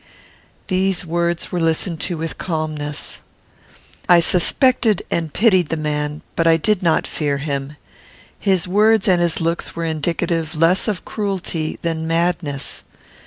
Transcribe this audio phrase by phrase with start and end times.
[0.65, 3.21] These words were listened to with calmness.
[4.09, 7.77] I suspected and pitied the man, but I did not fear him.
[8.39, 12.83] His words and his looks were indicative less of cruelty than madness.